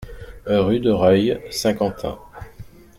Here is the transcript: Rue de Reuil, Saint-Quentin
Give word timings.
Rue 0.47 0.79
de 0.79 0.89
Reuil, 0.89 1.39
Saint-Quentin 1.51 2.17